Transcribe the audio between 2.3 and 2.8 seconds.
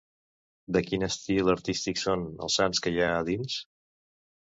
els